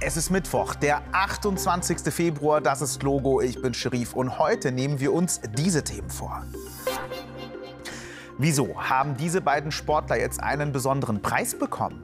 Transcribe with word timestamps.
Es 0.00 0.16
ist 0.16 0.30
Mittwoch, 0.30 0.74
der 0.74 1.02
28. 1.12 2.12
Februar, 2.12 2.60
das 2.60 2.80
ist 2.80 3.02
Logo, 3.02 3.40
ich 3.40 3.60
bin 3.60 3.74
Sherif 3.74 4.14
und 4.14 4.38
heute 4.38 4.72
nehmen 4.72 5.00
wir 5.00 5.12
uns 5.12 5.40
diese 5.56 5.84
Themen 5.84 6.08
vor. 6.08 6.44
Wieso 8.38 8.80
haben 8.80 9.16
diese 9.16 9.40
beiden 9.40 9.70
Sportler 9.70 10.18
jetzt 10.18 10.42
einen 10.42 10.72
besonderen 10.72 11.20
Preis 11.20 11.58
bekommen? 11.58 12.02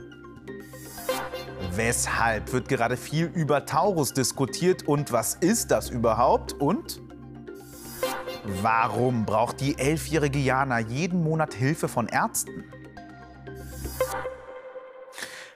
Weshalb 1.74 2.52
wird 2.52 2.68
gerade 2.68 2.96
viel 2.96 3.26
über 3.26 3.66
Taurus 3.66 4.12
diskutiert 4.12 4.86
und 4.86 5.10
was 5.10 5.36
ist 5.36 5.70
das 5.70 5.90
überhaupt? 5.90 6.52
Und 6.52 7.00
warum 8.44 9.24
braucht 9.24 9.60
die 9.60 9.78
elfjährige 9.78 10.38
Jana 10.38 10.78
jeden 10.78 11.22
Monat 11.22 11.54
Hilfe 11.54 11.88
von 11.88 12.08
Ärzten? 12.08 12.64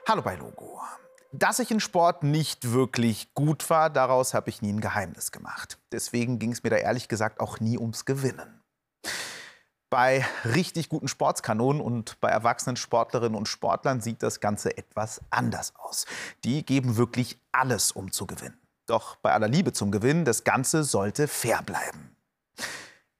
Hallo 0.07 0.21
bei 0.21 0.35
Logo. 0.35 0.81
Dass 1.31 1.59
ich 1.59 1.69
in 1.69 1.79
Sport 1.79 2.23
nicht 2.23 2.71
wirklich 2.71 3.33
gut 3.35 3.69
war, 3.69 3.91
daraus 3.91 4.33
habe 4.33 4.49
ich 4.49 4.63
nie 4.63 4.73
ein 4.73 4.81
Geheimnis 4.81 5.31
gemacht. 5.31 5.77
Deswegen 5.91 6.39
ging 6.39 6.51
es 6.51 6.63
mir 6.63 6.71
da 6.71 6.77
ehrlich 6.77 7.07
gesagt 7.07 7.39
auch 7.39 7.59
nie 7.59 7.77
ums 7.77 8.05
Gewinnen. 8.05 8.61
Bei 9.91 10.25
richtig 10.45 10.89
guten 10.89 11.07
Sportskanonen 11.07 11.81
und 11.81 12.19
bei 12.19 12.29
erwachsenen 12.29 12.75
Sportlerinnen 12.75 13.35
und 13.35 13.47
Sportlern 13.47 14.01
sieht 14.01 14.23
das 14.23 14.39
Ganze 14.39 14.77
etwas 14.77 15.21
anders 15.29 15.73
aus. 15.77 16.05
Die 16.43 16.65
geben 16.65 16.97
wirklich 16.97 17.39
alles, 17.51 17.91
um 17.91 18.11
zu 18.11 18.25
gewinnen. 18.25 18.59
Doch 18.87 19.15
bei 19.17 19.31
aller 19.31 19.47
Liebe 19.47 19.73
zum 19.73 19.91
Gewinn, 19.91 20.25
das 20.25 20.43
Ganze 20.43 20.83
sollte 20.83 21.27
fair 21.27 21.61
bleiben. 21.61 22.15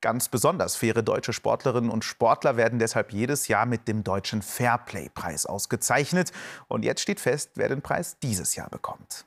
Ganz 0.02 0.30
besonders 0.30 0.77
faire 0.77 1.02
deutsche 1.03 1.34
Sportlerinnen 1.34 1.89
und 1.89 2.05
Sportler 2.05 2.55
werden 2.55 2.80
deshalb 2.80 3.12
jedes 3.12 3.49
Jahr 3.49 3.66
mit 3.66 3.88
dem 3.88 4.03
Deutschen 4.03 4.41
Fairplay-Preis 4.41 5.46
ausgezeichnet. 5.46 6.32
Und 6.70 6.85
jetzt 6.85 7.01
steht 7.01 7.20
fest, 7.20 7.51
wer 7.55 7.68
den 7.68 7.82
Preis 7.82 8.18
dieses 8.20 8.55
Jahr 8.55 8.70
bekommt. 8.70 9.26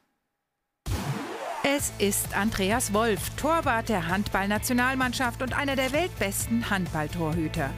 Es 1.64 1.92
ist 1.98 2.36
Andreas 2.36 2.92
Wolf, 2.92 3.30
Torwart 3.36 3.88
der 3.88 4.08
Handballnationalmannschaft 4.08 5.42
und 5.42 5.56
einer 5.56 5.76
der 5.76 5.92
weltbesten 5.92 6.68
Handballtorhüter. 6.68 7.70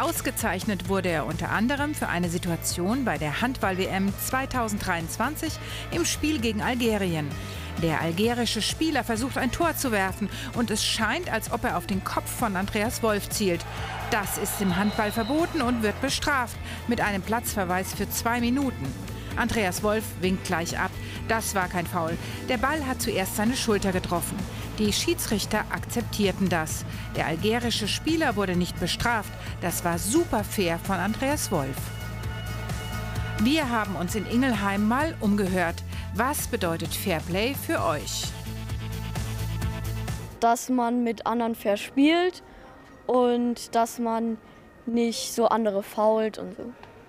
Ausgezeichnet 0.00 0.88
wurde 0.88 1.10
er 1.10 1.26
unter 1.26 1.50
anderem 1.50 1.94
für 1.94 2.08
eine 2.08 2.28
Situation 2.28 3.04
bei 3.04 3.18
der 3.18 3.40
Handball-WM 3.40 4.12
2023 4.26 5.52
im 5.92 6.04
Spiel 6.04 6.40
gegen 6.40 6.60
Algerien. 6.60 7.28
Der 7.80 8.00
algerische 8.00 8.62
Spieler 8.62 9.04
versucht 9.04 9.38
ein 9.38 9.52
Tor 9.52 9.76
zu 9.76 9.92
werfen 9.92 10.28
und 10.54 10.72
es 10.72 10.84
scheint, 10.84 11.32
als 11.32 11.52
ob 11.52 11.62
er 11.62 11.76
auf 11.76 11.86
den 11.86 12.02
Kopf 12.02 12.28
von 12.28 12.56
Andreas 12.56 13.00
Wolf 13.04 13.28
zielt. 13.28 13.64
Das 14.10 14.38
ist 14.38 14.60
im 14.60 14.74
Handball 14.74 15.12
verboten 15.12 15.62
und 15.62 15.84
wird 15.84 16.00
bestraft 16.00 16.56
mit 16.88 17.00
einem 17.00 17.22
Platzverweis 17.22 17.94
für 17.94 18.10
zwei 18.10 18.40
Minuten. 18.40 18.92
Andreas 19.40 19.82
Wolf 19.82 20.04
winkt 20.20 20.44
gleich 20.44 20.78
ab. 20.78 20.90
Das 21.26 21.54
war 21.54 21.66
kein 21.68 21.86
Foul. 21.86 22.18
Der 22.50 22.58
Ball 22.58 22.86
hat 22.86 23.00
zuerst 23.00 23.36
seine 23.36 23.56
Schulter 23.56 23.90
getroffen. 23.90 24.36
Die 24.78 24.92
Schiedsrichter 24.92 25.60
akzeptierten 25.70 26.50
das. 26.50 26.84
Der 27.16 27.26
algerische 27.26 27.88
Spieler 27.88 28.36
wurde 28.36 28.54
nicht 28.54 28.78
bestraft. 28.78 29.32
Das 29.62 29.82
war 29.82 29.98
super 29.98 30.44
fair 30.44 30.78
von 30.78 30.96
Andreas 30.96 31.50
Wolf. 31.50 31.76
Wir 33.42 33.70
haben 33.70 33.96
uns 33.96 34.14
in 34.14 34.26
Ingelheim 34.26 34.86
mal 34.86 35.16
umgehört. 35.20 35.82
Was 36.14 36.46
bedeutet 36.46 36.94
Fairplay 36.94 37.54
für 37.54 37.82
euch? 37.82 38.24
Dass 40.40 40.68
man 40.68 41.02
mit 41.02 41.26
anderen 41.26 41.54
fair 41.54 41.78
spielt 41.78 42.42
und 43.06 43.74
dass 43.74 43.98
man 43.98 44.36
nicht 44.84 45.32
so 45.32 45.46
andere 45.46 45.82
fault 45.82 46.36
und 46.36 46.54
so. 46.56 46.64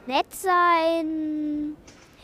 Nett 0.07 0.33
sein, 0.33 1.75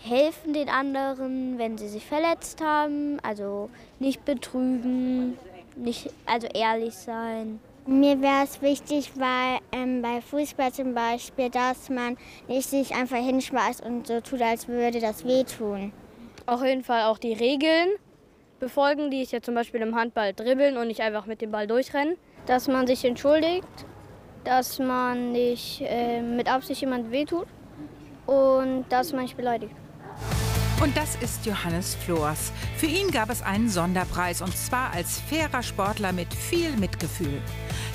helfen 0.08 0.54
den 0.54 0.70
anderen, 0.70 1.58
wenn 1.58 1.78
sie 1.78 1.88
sich 1.88 2.06
verletzt 2.06 2.62
haben. 2.62 3.20
Also 3.24 3.70
nicht 4.00 4.26
betrügen, 4.26 5.38
nicht, 5.76 6.10
also 6.26 6.48
ehrlich 6.48 6.94
sein. 6.94 7.60
Mir 7.86 8.22
wäre 8.22 8.44
es 8.44 8.62
wichtig, 8.62 9.12
weil 9.16 9.60
ähm, 9.72 10.02
bei 10.02 10.20
Fußball 10.20 10.74
zum 10.74 10.94
Beispiel, 10.94 11.50
dass 11.50 11.90
man 11.90 12.18
nicht 12.48 12.70
sich 12.70 12.94
einfach 12.94 13.18
hinschmeißt 13.18 13.82
und 13.86 14.08
so 14.08 14.20
tut, 14.20 14.42
als 14.42 14.68
würde 14.68 15.00
das 15.00 15.24
wehtun. 15.26 15.94
Auf 16.46 16.64
jeden 16.64 16.84
Fall 16.84 17.04
auch 17.04 17.18
die 17.18 17.32
Regeln 17.34 17.90
befolgen, 18.60 19.10
die 19.10 19.22
ist 19.22 19.32
ja 19.32 19.42
zum 19.42 19.56
Beispiel 19.56 19.82
im 19.82 19.96
Handball 19.96 20.34
dribbeln 20.34 20.78
und 20.78 20.88
nicht 20.88 21.02
einfach 21.02 21.28
mit 21.28 21.42
dem 21.42 21.52
Ball 21.52 21.66
durchrennen. 21.68 22.18
Dass 22.46 22.68
man 22.68 22.88
sich 22.88 23.06
entschuldigt, 23.06 23.68
dass 24.44 24.80
man 24.80 25.32
nicht 25.32 25.82
äh, 25.86 26.22
mit 26.22 26.52
Absicht 26.52 26.82
jemand 26.82 27.12
wehtut 27.12 27.48
und 28.26 28.86
dass 28.90 29.14
man 29.14 29.24
nicht 29.24 29.38
beleidigt. 29.38 29.74
Und 30.80 30.96
das 30.96 31.16
ist 31.16 31.48
Johannes 31.48 31.96
Flors. 31.96 32.52
Für 32.78 32.86
ihn 32.86 33.10
gab 33.10 33.32
es 33.32 33.42
einen 33.42 33.68
Sonderpreis 33.68 34.44
und 34.44 34.56
zwar 34.56 34.92
als 34.92 35.20
fairer 35.20 35.64
Sportler 35.64 36.12
mit 36.14 36.32
viel 36.32 36.78
Mitgefühl. 36.78 37.42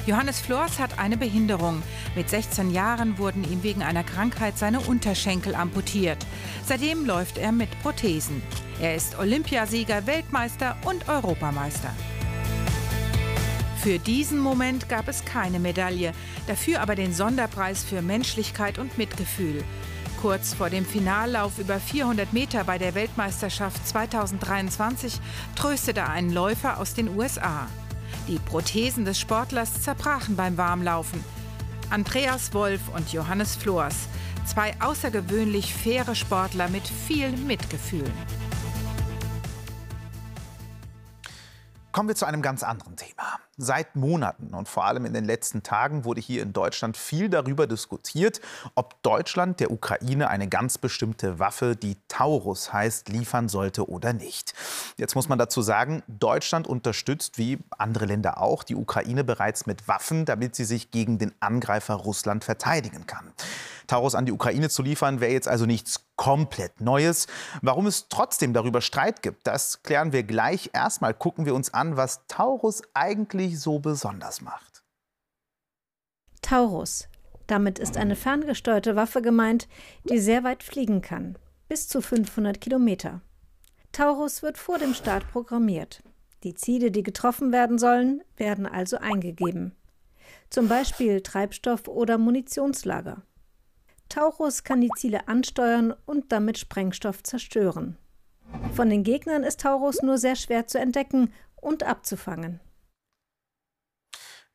Johannes 0.04 0.40
Flors 0.40 0.80
hat 0.80 0.98
eine 0.98 1.16
Behinderung. 1.16 1.80
Mit 2.16 2.28
16 2.28 2.72
Jahren 2.72 3.18
wurden 3.18 3.44
ihm 3.44 3.62
wegen 3.62 3.84
einer 3.84 4.02
Krankheit 4.02 4.58
seine 4.58 4.80
Unterschenkel 4.80 5.54
amputiert. 5.54 6.26
Seitdem 6.66 7.06
läuft 7.06 7.38
er 7.38 7.52
mit 7.52 7.70
Prothesen. 7.82 8.42
Er 8.80 8.96
ist 8.96 9.16
Olympiasieger, 9.16 10.08
Weltmeister 10.08 10.76
und 10.84 11.08
Europameister. 11.08 11.94
Für 13.76 14.00
diesen 14.00 14.40
Moment 14.40 14.88
gab 14.88 15.06
es 15.06 15.24
keine 15.24 15.60
Medaille, 15.60 16.12
dafür 16.48 16.80
aber 16.80 16.96
den 16.96 17.12
Sonderpreis 17.12 17.84
für 17.84 18.02
Menschlichkeit 18.02 18.78
und 18.78 18.98
Mitgefühl. 18.98 19.62
Kurz 20.22 20.54
vor 20.54 20.70
dem 20.70 20.86
Finallauf 20.86 21.58
über 21.58 21.80
400 21.80 22.32
Meter 22.32 22.62
bei 22.62 22.78
der 22.78 22.94
Weltmeisterschaft 22.94 23.84
2023 23.88 25.18
tröstete 25.56 26.08
ein 26.08 26.30
Läufer 26.30 26.78
aus 26.78 26.94
den 26.94 27.08
USA. 27.08 27.66
Die 28.28 28.38
Prothesen 28.38 29.04
des 29.04 29.18
Sportlers 29.18 29.82
zerbrachen 29.82 30.36
beim 30.36 30.56
Warmlaufen. 30.56 31.24
Andreas 31.90 32.54
Wolf 32.54 32.82
und 32.94 33.12
Johannes 33.12 33.56
Flors, 33.56 33.96
zwei 34.46 34.80
außergewöhnlich 34.80 35.74
faire 35.74 36.14
Sportler 36.14 36.68
mit 36.68 36.86
viel 36.86 37.32
Mitgefühl. 37.32 38.08
Kommen 41.92 42.08
wir 42.08 42.16
zu 42.16 42.24
einem 42.24 42.40
ganz 42.40 42.62
anderen 42.62 42.96
Thema. 42.96 43.38
Seit 43.58 43.96
Monaten 43.96 44.54
und 44.54 44.66
vor 44.66 44.86
allem 44.86 45.04
in 45.04 45.12
den 45.12 45.26
letzten 45.26 45.62
Tagen 45.62 46.06
wurde 46.06 46.22
hier 46.22 46.42
in 46.42 46.54
Deutschland 46.54 46.96
viel 46.96 47.28
darüber 47.28 47.66
diskutiert, 47.66 48.40
ob 48.74 49.02
Deutschland 49.02 49.60
der 49.60 49.70
Ukraine 49.70 50.28
eine 50.30 50.48
ganz 50.48 50.78
bestimmte 50.78 51.38
Waffe, 51.38 51.76
die 51.76 51.98
Taurus 52.08 52.72
heißt, 52.72 53.10
liefern 53.10 53.50
sollte 53.50 53.90
oder 53.90 54.14
nicht. 54.14 54.54
Jetzt 54.96 55.14
muss 55.14 55.28
man 55.28 55.38
dazu 55.38 55.60
sagen, 55.60 56.02
Deutschland 56.08 56.66
unterstützt, 56.66 57.36
wie 57.36 57.58
andere 57.76 58.06
Länder 58.06 58.40
auch, 58.40 58.64
die 58.64 58.74
Ukraine 58.74 59.22
bereits 59.22 59.66
mit 59.66 59.86
Waffen, 59.86 60.24
damit 60.24 60.56
sie 60.56 60.64
sich 60.64 60.90
gegen 60.92 61.18
den 61.18 61.34
Angreifer 61.40 61.94
Russland 61.94 62.42
verteidigen 62.42 63.06
kann. 63.06 63.32
Taurus 63.92 64.14
an 64.14 64.24
die 64.24 64.32
Ukraine 64.32 64.70
zu 64.70 64.82
liefern, 64.82 65.20
wäre 65.20 65.32
jetzt 65.32 65.48
also 65.48 65.66
nichts 65.66 66.06
komplett 66.16 66.80
Neues. 66.80 67.26
Warum 67.60 67.86
es 67.86 68.08
trotzdem 68.08 68.54
darüber 68.54 68.80
Streit 68.80 69.20
gibt, 69.20 69.46
das 69.46 69.82
klären 69.82 70.14
wir 70.14 70.22
gleich. 70.22 70.70
Erstmal 70.72 71.12
gucken 71.12 71.44
wir 71.44 71.54
uns 71.54 71.74
an, 71.74 71.98
was 71.98 72.26
Taurus 72.26 72.80
eigentlich 72.94 73.60
so 73.60 73.80
besonders 73.80 74.40
macht. 74.40 74.82
Taurus. 76.40 77.06
Damit 77.46 77.78
ist 77.78 77.98
eine 77.98 78.16
ferngesteuerte 78.16 78.96
Waffe 78.96 79.20
gemeint, 79.20 79.68
die 80.08 80.20
sehr 80.20 80.42
weit 80.42 80.62
fliegen 80.62 81.02
kann, 81.02 81.36
bis 81.68 81.86
zu 81.86 82.00
500 82.00 82.62
Kilometer. 82.62 83.20
Taurus 83.92 84.42
wird 84.42 84.56
vor 84.56 84.78
dem 84.78 84.94
Start 84.94 85.30
programmiert. 85.30 86.02
Die 86.44 86.54
Ziele, 86.54 86.92
die 86.92 87.02
getroffen 87.02 87.52
werden 87.52 87.76
sollen, 87.76 88.22
werden 88.38 88.64
also 88.64 88.96
eingegeben. 88.96 89.76
Zum 90.48 90.66
Beispiel 90.68 91.20
Treibstoff- 91.20 91.88
oder 91.88 92.16
Munitionslager. 92.16 93.22
Taurus 94.12 94.62
kann 94.62 94.82
die 94.82 94.90
Ziele 94.94 95.26
ansteuern 95.26 95.94
und 96.04 96.32
damit 96.32 96.58
Sprengstoff 96.58 97.22
zerstören. 97.22 97.96
Von 98.74 98.90
den 98.90 99.04
Gegnern 99.04 99.42
ist 99.42 99.60
Taurus 99.60 100.02
nur 100.02 100.18
sehr 100.18 100.36
schwer 100.36 100.66
zu 100.66 100.78
entdecken 100.78 101.32
und 101.56 101.82
abzufangen. 101.82 102.60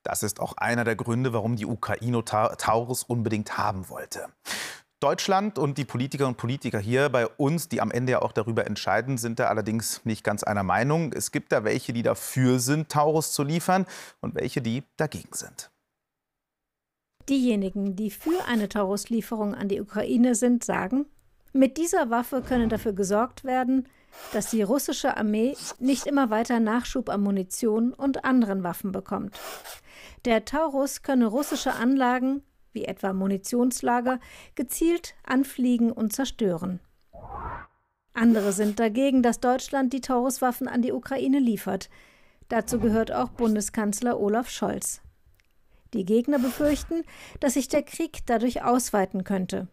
Das 0.04 0.22
ist 0.22 0.40
auch 0.40 0.54
einer 0.58 0.84
der 0.84 0.96
Gründe, 0.96 1.34
warum 1.34 1.56
die 1.56 1.66
Ukraine 1.66 2.24
Taurus 2.24 3.02
unbedingt 3.02 3.58
haben 3.58 3.90
wollte. 3.90 4.28
Deutschland 5.00 5.58
und 5.58 5.80
die 5.80 5.86
Politikerinnen 5.86 6.36
und 6.36 6.38
Politiker 6.38 6.80
hier 6.80 7.10
bei 7.10 7.26
uns, 7.26 7.68
die 7.68 7.82
am 7.82 7.90
Ende 7.90 8.12
ja 8.12 8.22
auch 8.22 8.34
darüber 8.34 8.68
entscheiden, 8.68 9.18
sind 9.18 9.40
da 9.40 9.48
allerdings 9.48 10.06
nicht 10.06 10.24
ganz 10.24 10.44
einer 10.44 10.64
Meinung. 10.64 11.14
Es 11.14 11.32
gibt 11.32 11.52
da 11.52 11.64
welche, 11.64 11.94
die 11.94 12.04
dafür 12.04 12.60
sind, 12.60 12.90
Taurus 12.90 13.32
zu 13.32 13.42
liefern 13.42 13.88
und 14.22 14.36
welche, 14.36 14.62
die 14.62 14.84
dagegen 14.98 15.34
sind. 15.34 15.72
Diejenigen, 17.30 17.96
die 17.96 18.10
für 18.10 18.46
eine 18.48 18.70
Taurus-Lieferung 18.70 19.54
an 19.54 19.68
die 19.68 19.82
Ukraine 19.82 20.36
sind, 20.36 20.64
sagen, 20.64 21.06
Mit 21.54 21.78
dieser 21.78 22.10
Waffe 22.10 22.42
könne 22.42 22.68
dafür 22.68 22.94
gesorgt 22.94 23.44
werden, 23.44 23.88
dass 24.32 24.52
die 24.52 24.62
russische 24.62 25.18
Armee 25.18 25.56
nicht 25.80 26.06
immer 26.06 26.30
weiter 26.30 26.60
Nachschub 26.60 27.10
an 27.10 27.22
Munition 27.22 27.94
und 27.94 28.26
anderen 28.26 28.64
Waffen 28.64 28.92
bekommt. 28.92 29.40
Der 30.26 30.46
Taurus 30.46 31.02
könne 31.02 31.28
russische 31.28 31.74
Anlagen, 31.74 32.44
wie 32.74 32.86
etwa 32.86 33.14
Munitionslager, 33.14 34.20
gezielt 34.56 35.16
anfliegen 35.24 35.92
und 35.92 36.14
zerstören. 36.14 36.80
Andere 38.14 38.52
sind 38.52 38.80
dagegen, 38.80 39.22
dass 39.22 39.40
Deutschland 39.40 39.94
die 39.94 40.02
Tauruswaffen 40.02 40.68
an 40.68 40.82
die 40.82 40.92
Ukraine 40.92 41.40
liefert. 41.40 41.90
Dazu 42.50 42.80
gehört 42.80 43.12
auch 43.12 43.30
Bundeskanzler 43.30 44.20
Olaf 44.20 44.50
Scholz. 44.50 45.02
Die 45.98 46.06
Gegner 46.06 46.38
befürchten, 46.38 47.04
dass 47.40 47.56
sich 47.56 47.70
der 47.70 47.82
Krieg 47.82 48.20
dadurch 48.28 48.62
ausweiten 48.62 49.24
könnte. 49.24 49.68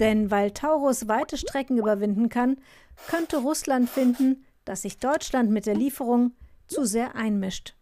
Denn 0.00 0.32
weil 0.32 0.50
Taurus 0.50 1.06
weite 1.06 1.36
Strecken 1.36 1.78
überwinden 1.78 2.28
kann, 2.28 2.56
könnte 3.06 3.36
Russland 3.36 3.88
finden, 3.88 4.44
dass 4.64 4.82
sich 4.82 4.98
Deutschland 4.98 5.52
mit 5.52 5.66
der 5.66 5.76
Lieferung 5.76 6.32
zu 6.66 6.84
sehr 6.84 7.14
einmischt. 7.14 7.76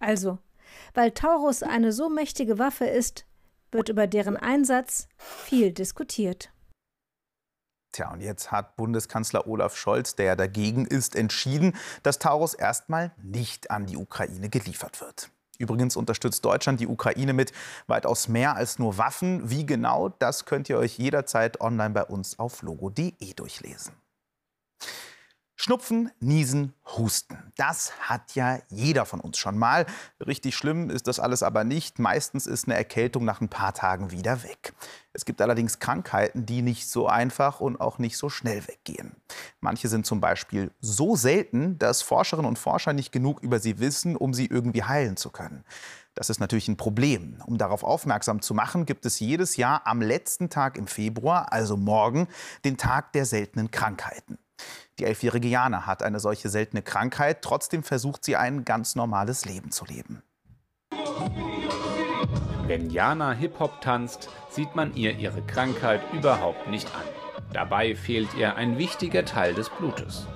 Also, 0.00 0.38
weil 0.94 1.10
Taurus 1.10 1.62
eine 1.62 1.92
so 1.92 2.08
mächtige 2.08 2.58
Waffe 2.58 2.86
ist, 2.86 3.26
wird 3.70 3.90
über 3.90 4.06
deren 4.06 4.38
Einsatz 4.38 5.08
viel 5.18 5.72
diskutiert. 5.72 6.50
Tja, 7.92 8.10
und 8.10 8.22
jetzt 8.22 8.50
hat 8.50 8.76
Bundeskanzler 8.76 9.46
Olaf 9.46 9.76
Scholz, 9.76 10.16
der 10.16 10.36
dagegen 10.36 10.86
ist, 10.86 11.14
entschieden, 11.14 11.76
dass 12.02 12.18
Taurus 12.18 12.54
erstmal 12.54 13.12
nicht 13.22 13.70
an 13.70 13.84
die 13.84 13.98
Ukraine 13.98 14.48
geliefert 14.48 15.02
wird. 15.02 15.30
Übrigens 15.58 15.96
unterstützt 15.96 16.44
Deutschland 16.44 16.80
die 16.80 16.86
Ukraine 16.86 17.32
mit 17.32 17.52
weitaus 17.86 18.28
mehr 18.28 18.56
als 18.56 18.78
nur 18.78 18.98
Waffen. 18.98 19.50
Wie 19.50 19.66
genau, 19.66 20.08
das 20.08 20.44
könnt 20.44 20.68
ihr 20.68 20.78
euch 20.78 20.98
jederzeit 20.98 21.60
online 21.60 21.94
bei 21.94 22.04
uns 22.04 22.38
auf 22.38 22.62
logo.de 22.62 23.34
durchlesen. 23.34 24.03
Schnupfen, 25.64 26.10
Niesen, 26.20 26.74
Husten. 26.94 27.38
Das 27.56 27.98
hat 27.98 28.34
ja 28.34 28.58
jeder 28.68 29.06
von 29.06 29.18
uns 29.18 29.38
schon 29.38 29.56
mal. 29.56 29.86
Richtig 30.20 30.56
schlimm 30.56 30.90
ist 30.90 31.08
das 31.08 31.18
alles 31.18 31.42
aber 31.42 31.64
nicht. 31.64 31.98
Meistens 31.98 32.46
ist 32.46 32.68
eine 32.68 32.76
Erkältung 32.76 33.24
nach 33.24 33.40
ein 33.40 33.48
paar 33.48 33.72
Tagen 33.72 34.10
wieder 34.10 34.42
weg. 34.42 34.74
Es 35.14 35.24
gibt 35.24 35.40
allerdings 35.40 35.78
Krankheiten, 35.78 36.44
die 36.44 36.60
nicht 36.60 36.86
so 36.90 37.06
einfach 37.06 37.60
und 37.60 37.80
auch 37.80 37.96
nicht 37.96 38.18
so 38.18 38.28
schnell 38.28 38.68
weggehen. 38.68 39.16
Manche 39.60 39.88
sind 39.88 40.04
zum 40.04 40.20
Beispiel 40.20 40.70
so 40.82 41.16
selten, 41.16 41.78
dass 41.78 42.02
Forscherinnen 42.02 42.46
und 42.46 42.58
Forscher 42.58 42.92
nicht 42.92 43.10
genug 43.10 43.42
über 43.42 43.58
sie 43.58 43.78
wissen, 43.78 44.16
um 44.16 44.34
sie 44.34 44.44
irgendwie 44.44 44.82
heilen 44.82 45.16
zu 45.16 45.30
können. 45.30 45.64
Das 46.14 46.28
ist 46.28 46.40
natürlich 46.40 46.68
ein 46.68 46.76
Problem. 46.76 47.42
Um 47.46 47.56
darauf 47.56 47.84
aufmerksam 47.84 48.42
zu 48.42 48.52
machen, 48.52 48.84
gibt 48.84 49.06
es 49.06 49.18
jedes 49.18 49.56
Jahr 49.56 49.86
am 49.86 50.02
letzten 50.02 50.50
Tag 50.50 50.76
im 50.76 50.88
Februar, 50.88 51.54
also 51.54 51.78
morgen, 51.78 52.28
den 52.66 52.76
Tag 52.76 53.14
der 53.14 53.24
seltenen 53.24 53.70
Krankheiten. 53.70 54.36
Die 54.98 55.04
elfjährige 55.04 55.48
Jana 55.48 55.86
hat 55.86 56.02
eine 56.02 56.20
solche 56.20 56.48
seltene 56.48 56.82
Krankheit. 56.82 57.42
Trotzdem 57.42 57.82
versucht 57.82 58.24
sie 58.24 58.36
ein 58.36 58.64
ganz 58.64 58.94
normales 58.94 59.44
Leben 59.44 59.72
zu 59.72 59.84
leben. 59.84 60.22
Wenn 62.66 62.90
Jana 62.90 63.32
Hip-Hop 63.32 63.80
tanzt, 63.80 64.30
sieht 64.48 64.74
man 64.74 64.94
ihr 64.94 65.16
ihre 65.16 65.42
Krankheit 65.42 66.00
überhaupt 66.12 66.68
nicht 66.68 66.88
an. 66.94 67.02
Dabei 67.52 67.94
fehlt 67.94 68.32
ihr 68.34 68.56
ein 68.56 68.78
wichtiger 68.78 69.24
Teil 69.24 69.54
des 69.54 69.68
Blutes. 69.68 70.26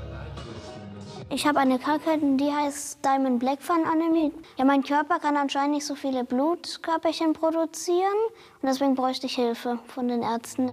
Ich 1.31 1.47
habe 1.47 1.61
eine 1.61 1.79
Krankheit, 1.79 2.21
die 2.23 2.51
heißt 2.51 3.05
Diamond 3.05 3.39
Black 3.39 3.63
Fan 3.63 3.85
Anemie. 3.85 4.33
Ja, 4.57 4.65
mein 4.65 4.83
Körper 4.83 5.19
kann 5.19 5.37
anscheinend 5.37 5.75
nicht 5.75 5.87
so 5.87 5.95
viele 5.95 6.25
Blutkörperchen 6.25 7.33
produzieren 7.35 8.17
und 8.63 8.69
deswegen 8.69 8.95
bräuchte 8.95 9.27
ich 9.27 9.35
Hilfe 9.35 9.79
von 9.89 10.09
den 10.09 10.23
Ärzten. 10.23 10.73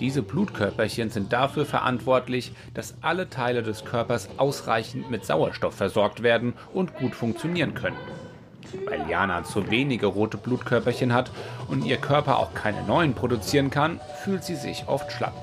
Diese 0.00 0.22
Blutkörperchen 0.22 1.10
sind 1.10 1.32
dafür 1.32 1.64
verantwortlich, 1.64 2.52
dass 2.74 2.94
alle 3.00 3.30
Teile 3.30 3.62
des 3.62 3.84
Körpers 3.84 4.28
ausreichend 4.36 5.10
mit 5.10 5.24
Sauerstoff 5.24 5.74
versorgt 5.74 6.22
werden 6.22 6.54
und 6.72 6.94
gut 6.96 7.14
funktionieren 7.14 7.74
können. 7.74 7.96
Weil 8.86 9.08
Jana 9.08 9.44
zu 9.44 9.70
wenige 9.70 10.06
rote 10.06 10.36
Blutkörperchen 10.36 11.12
hat 11.12 11.30
und 11.68 11.84
ihr 11.84 11.96
Körper 11.96 12.38
auch 12.38 12.54
keine 12.54 12.82
neuen 12.82 13.14
produzieren 13.14 13.70
kann, 13.70 14.00
fühlt 14.24 14.42
sie 14.42 14.56
sich 14.56 14.88
oft 14.88 15.12
schlapp. 15.12 15.34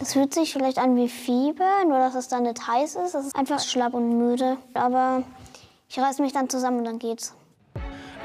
Es 0.00 0.12
fühlt 0.12 0.34
sich 0.34 0.52
vielleicht 0.52 0.78
an 0.78 0.96
wie 0.96 1.08
Fieber, 1.08 1.84
nur 1.88 1.98
dass 1.98 2.14
es 2.14 2.28
dann 2.28 2.42
nicht 2.42 2.66
heiß 2.66 2.96
ist. 2.96 3.14
Es 3.14 3.26
ist 3.26 3.36
einfach 3.36 3.60
schlapp 3.60 3.94
und 3.94 4.18
müde. 4.18 4.58
Aber 4.74 5.22
ich 5.88 5.98
reiße 5.98 6.20
mich 6.20 6.32
dann 6.32 6.50
zusammen 6.50 6.78
und 6.78 6.84
dann 6.84 6.98
geht's. 6.98 7.34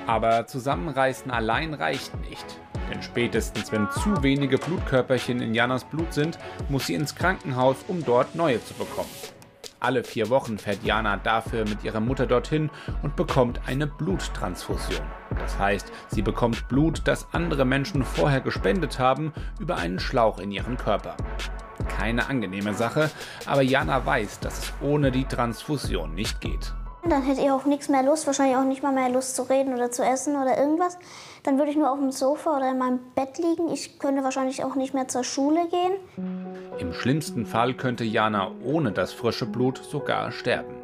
Aber 0.09 0.47
zusammenreißen 0.47 1.29
allein 1.29 1.75
reicht 1.75 2.19
nicht. 2.27 2.43
Denn 2.89 3.03
spätestens, 3.03 3.71
wenn 3.71 3.91
zu 3.91 4.23
wenige 4.23 4.57
Blutkörperchen 4.57 5.39
in 5.39 5.53
Janas 5.53 5.83
Blut 5.83 6.15
sind, 6.15 6.39
muss 6.67 6.87
sie 6.87 6.95
ins 6.95 7.13
Krankenhaus, 7.13 7.75
um 7.87 8.03
dort 8.03 8.33
neue 8.33 8.59
zu 8.65 8.73
bekommen. 8.73 9.09
Alle 9.79 10.03
vier 10.03 10.31
Wochen 10.31 10.57
fährt 10.57 10.83
Jana 10.83 11.17
dafür 11.17 11.63
mit 11.69 11.83
ihrer 11.83 11.99
Mutter 11.99 12.25
dorthin 12.25 12.71
und 13.03 13.15
bekommt 13.15 13.61
eine 13.67 13.85
Bluttransfusion. 13.85 15.05
Das 15.37 15.59
heißt, 15.59 15.91
sie 16.07 16.23
bekommt 16.23 16.67
Blut, 16.69 17.03
das 17.05 17.27
andere 17.31 17.63
Menschen 17.63 18.03
vorher 18.03 18.41
gespendet 18.41 18.97
haben, 18.97 19.31
über 19.59 19.77
einen 19.77 19.99
Schlauch 19.99 20.39
in 20.39 20.51
ihren 20.51 20.77
Körper. 20.77 21.17
Keine 21.87 22.27
angenehme 22.27 22.73
Sache, 22.73 23.11
aber 23.45 23.61
Jana 23.61 24.03
weiß, 24.07 24.39
dass 24.39 24.57
es 24.57 24.73
ohne 24.81 25.11
die 25.11 25.25
Transfusion 25.25 26.15
nicht 26.15 26.41
geht. 26.41 26.73
Dann 27.03 27.23
hätte 27.23 27.41
ich 27.41 27.49
auch 27.49 27.65
nichts 27.65 27.89
mehr 27.89 28.03
Lust, 28.03 28.27
wahrscheinlich 28.27 28.57
auch 28.57 28.65
nicht 28.65 28.83
mal 28.83 28.91
mehr 28.91 29.09
Lust 29.09 29.35
zu 29.35 29.43
reden 29.43 29.73
oder 29.73 29.89
zu 29.89 30.03
essen 30.03 30.35
oder 30.35 30.57
irgendwas. 30.57 30.97
Dann 31.43 31.57
würde 31.57 31.71
ich 31.71 31.77
nur 31.77 31.89
auf 31.89 31.99
dem 31.99 32.11
Sofa 32.11 32.57
oder 32.57 32.71
in 32.71 32.77
meinem 32.77 32.99
Bett 33.15 33.37
liegen. 33.37 33.69
Ich 33.71 33.99
könnte 33.99 34.23
wahrscheinlich 34.23 34.63
auch 34.63 34.75
nicht 34.75 34.93
mehr 34.93 35.07
zur 35.07 35.23
Schule 35.23 35.67
gehen. 35.69 35.93
Im 36.77 36.93
schlimmsten 36.93 37.45
Fall 37.45 37.73
könnte 37.73 38.03
Jana 38.03 38.51
ohne 38.63 38.91
das 38.91 39.13
frische 39.13 39.45
Blut 39.45 39.77
sogar 39.77 40.31
sterben. 40.31 40.75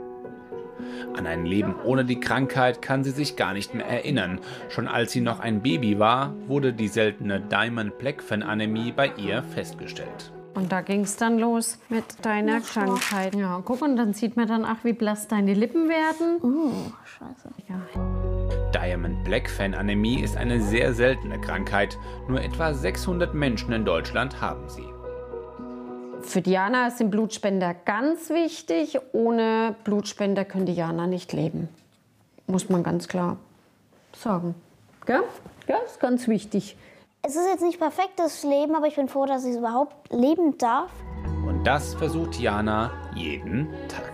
An 1.15 1.27
ein 1.27 1.45
Leben 1.45 1.75
ohne 1.83 2.06
die 2.06 2.19
Krankheit 2.19 2.81
kann 2.81 3.03
sie 3.03 3.12
sich 3.12 3.35
gar 3.35 3.53
nicht 3.53 3.73
mehr 3.73 3.85
erinnern. 3.85 4.39
Schon 4.69 4.88
als 4.88 5.12
sie 5.12 5.21
noch 5.21 5.39
ein 5.39 5.62
Baby 5.62 6.00
war, 6.00 6.33
wurde 6.47 6.73
die 6.73 6.88
seltene 6.88 7.39
Diamond 7.39 7.97
Blackfen 7.97 8.44
Anämie 8.44 8.91
bei 8.91 9.12
ihr 9.17 9.44
festgestellt. 9.44 10.31
Und 10.55 10.71
da 10.71 10.81
ging 10.81 11.01
es 11.01 11.17
dann 11.17 11.37
los 11.37 11.77
mit 11.89 12.25
deiner 12.25 12.61
Krankheit. 12.61 13.35
Ja, 13.35 13.61
guck, 13.63 13.81
und 13.81 13.97
dann 13.97 14.13
sieht 14.13 14.37
man 14.37 14.47
dann 14.47 14.63
auch, 14.63 14.83
wie 14.83 14.93
blass 14.93 15.27
deine 15.27 15.53
Lippen 15.53 15.89
werden. 15.89 16.37
Oh, 16.41 16.71
scheiße. 17.03 17.49
Ja. 17.67 17.81
Diamond 18.71 19.23
Black 19.25 19.49
Fan 19.49 19.73
Anämie 19.73 20.21
ist 20.21 20.37
eine 20.37 20.61
sehr 20.61 20.93
seltene 20.93 21.39
Krankheit. 21.39 21.97
Nur 22.29 22.41
etwa 22.41 22.73
600 22.73 23.33
Menschen 23.33 23.73
in 23.73 23.83
Deutschland 23.83 24.39
haben 24.39 24.69
sie. 24.69 24.85
Für 26.21 26.41
Diana 26.41 26.89
sind 26.89 27.11
Blutspender 27.11 27.73
ganz 27.73 28.29
wichtig. 28.29 28.97
Ohne 29.11 29.75
Blutspender 29.83 30.45
könnte 30.45 30.73
Diana 30.73 31.05
nicht 31.05 31.33
leben. 31.33 31.67
Muss 32.47 32.69
man 32.69 32.81
ganz 32.81 33.07
klar 33.07 33.37
sagen. 34.13 34.55
Gell? 35.05 35.23
Ja, 35.67 35.77
ist 35.85 35.99
ganz 35.99 36.27
wichtig. 36.27 36.77
Es 37.27 37.36
ist 37.36 37.48
jetzt 37.48 37.63
nicht 37.63 37.79
perfektes 37.79 38.44
Leben, 38.44 38.75
aber 38.75 38.86
ich 38.86 38.98
bin 38.98 39.10
froh, 39.10 39.25
dass 39.25 39.46
ich 39.46 39.55
überhaupt 39.55 40.13
leben 40.13 40.60
darf. 40.60 40.91
Und 41.48 41.63
das 41.63 41.96
versucht 41.96 42.39
Jana 42.39 42.91
jeden 43.15 43.67
Tag. 43.88 44.13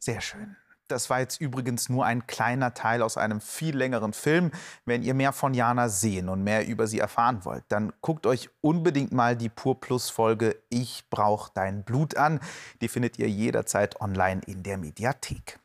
Sehr 0.00 0.20
schön. 0.20 0.56
Das 0.88 1.08
war 1.08 1.20
jetzt 1.20 1.40
übrigens 1.40 1.88
nur 1.88 2.04
ein 2.04 2.26
kleiner 2.26 2.74
Teil 2.74 3.00
aus 3.00 3.16
einem 3.16 3.40
viel 3.40 3.76
längeren 3.76 4.12
Film. 4.12 4.50
Wenn 4.84 5.04
ihr 5.04 5.14
mehr 5.14 5.32
von 5.32 5.54
Jana 5.54 5.88
sehen 5.88 6.28
und 6.28 6.42
mehr 6.42 6.66
über 6.66 6.88
sie 6.88 6.98
erfahren 6.98 7.44
wollt, 7.44 7.62
dann 7.68 7.92
guckt 8.00 8.26
euch 8.26 8.50
unbedingt 8.60 9.12
mal 9.12 9.36
die 9.36 9.50
Pur 9.50 9.80
Plus 9.80 10.10
Folge 10.10 10.56
Ich 10.68 11.04
brauch 11.10 11.48
dein 11.48 11.84
Blut 11.84 12.16
an. 12.16 12.40
Die 12.80 12.88
findet 12.88 13.20
ihr 13.20 13.28
jederzeit 13.28 14.00
online 14.00 14.40
in 14.46 14.64
der 14.64 14.78
Mediathek. 14.78 15.60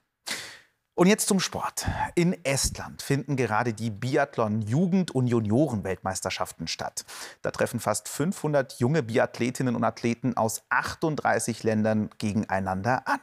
Und 0.98 1.06
jetzt 1.06 1.28
zum 1.28 1.40
Sport. 1.40 1.86
In 2.16 2.44
Estland 2.44 3.04
finden 3.04 3.36
gerade 3.36 3.72
die 3.72 3.92
Biathlon-Jugend- 3.92 5.12
und 5.12 5.28
Junioren-Weltmeisterschaften 5.28 6.68
statt. 6.68 7.06
Da 7.44 7.52
treffen 7.52 7.80
fast 7.80 8.10
500 8.10 8.80
junge 8.80 9.04
Biathletinnen 9.04 9.76
und 9.76 9.84
Athleten 9.84 10.36
aus 10.36 10.64
38 10.70 11.62
Ländern 11.62 12.10
gegeneinander 12.18 13.08
an. 13.08 13.20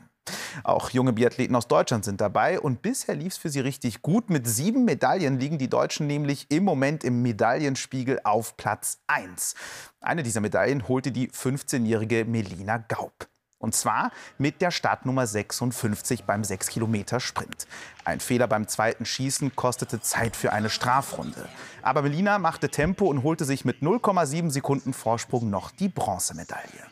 Auch 0.63 0.91
junge 0.91 1.15
Biathleten 1.15 1.57
aus 1.57 1.67
Deutschland 1.67 2.05
sind 2.05 2.21
dabei 2.21 2.61
und 2.61 2.81
bisher 2.81 3.17
lief 3.17 3.33
es 3.33 3.39
für 3.39 3.51
sie 3.51 3.59
richtig 3.59 4.03
gut. 4.03 4.31
Mit 4.31 4.47
sieben 4.47 4.85
Medaillen 4.85 5.41
liegen 5.41 5.59
die 5.59 5.69
Deutschen 5.69 6.07
nämlich 6.07 6.47
im 6.51 6.63
Moment 6.63 7.03
im 7.03 7.23
Medaillenspiegel 7.23 8.21
auf 8.23 8.57
Platz 8.57 9.01
1. 9.09 9.57
Eine 10.01 10.23
dieser 10.23 10.41
Medaillen 10.41 10.87
holte 10.87 11.11
die 11.11 11.29
15-jährige 11.29 12.25
Melina 12.25 12.77
Gaub. 12.77 13.27
Und 13.65 13.75
zwar 13.75 14.13
mit 14.37 14.61
der 14.61 14.71
Startnummer 14.71 15.27
56 15.27 16.25
beim 16.25 16.43
6-Kilometer-Sprint. 16.43 17.67
Ein 18.05 18.21
Fehler 18.21 18.47
beim 18.47 18.69
zweiten 18.69 19.07
Schießen 19.07 19.57
kostete 19.57 20.03
Zeit 20.03 20.37
für 20.37 20.53
eine 20.53 20.69
Strafrunde. 20.69 21.49
Aber 21.81 22.03
Melina 22.03 22.39
machte 22.39 22.69
Tempo 22.69 23.07
und 23.07 23.23
holte 23.23 23.47
sich 23.47 23.65
mit 23.65 23.81
0,7 23.81 24.51
Sekunden 24.51 24.93
Vorsprung 24.93 25.49
noch 25.49 25.71
die 25.71 25.89
Bronzemedaille. 25.89 26.85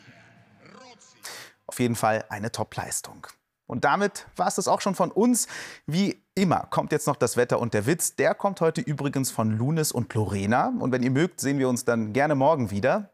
Auf 1.67 1.79
jeden 1.79 1.95
Fall 1.95 2.25
eine 2.29 2.51
Top-Leistung. 2.51 3.27
Und 3.67 3.85
damit 3.85 4.25
war 4.35 4.47
es 4.47 4.55
das 4.55 4.67
auch 4.67 4.81
schon 4.81 4.95
von 4.95 5.11
uns. 5.11 5.47
Wie 5.85 6.25
immer 6.33 6.67
kommt 6.71 6.91
jetzt 6.91 7.05
noch 7.05 7.17
das 7.17 7.37
Wetter 7.37 7.59
und 7.59 7.75
der 7.75 7.85
Witz. 7.85 8.15
Der 8.15 8.33
kommt 8.33 8.61
heute 8.61 8.81
übrigens 8.81 9.29
von 9.29 9.51
Lunis 9.51 9.91
und 9.91 10.11
Lorena. 10.15 10.73
Und 10.79 10.91
wenn 10.91 11.03
ihr 11.03 11.11
mögt, 11.11 11.39
sehen 11.39 11.59
wir 11.59 11.69
uns 11.69 11.85
dann 11.85 12.13
gerne 12.13 12.33
morgen 12.33 12.71
wieder. 12.71 13.12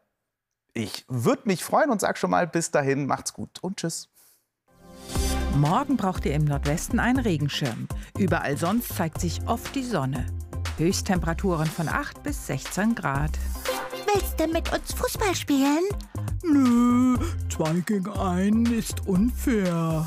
Ich 0.72 1.04
würde 1.08 1.42
mich 1.46 1.64
freuen 1.64 1.90
und 1.90 2.00
sage 2.00 2.18
schon 2.18 2.30
mal 2.30 2.46
bis 2.46 2.70
dahin, 2.70 3.06
macht's 3.06 3.32
gut 3.32 3.58
und 3.60 3.78
tschüss. 3.78 4.08
Morgen 5.56 5.96
braucht 5.96 6.24
ihr 6.26 6.34
im 6.34 6.44
Nordwesten 6.44 7.00
einen 7.00 7.18
Regenschirm. 7.18 7.88
Überall 8.16 8.56
sonst 8.56 8.94
zeigt 8.94 9.20
sich 9.20 9.40
oft 9.46 9.74
die 9.74 9.82
Sonne. 9.82 10.26
Höchsttemperaturen 10.78 11.66
von 11.66 11.88
8 11.88 12.22
bis 12.22 12.46
16 12.46 12.94
Grad. 12.94 13.32
Willst 14.12 14.38
du 14.38 14.46
mit 14.46 14.72
uns 14.72 14.92
Fußball 14.92 15.34
spielen? 15.34 15.84
Nö, 16.42 17.18
zwei 17.48 17.80
gegen 17.80 18.08
einen 18.10 18.66
ist 18.66 19.06
unfair. 19.06 20.06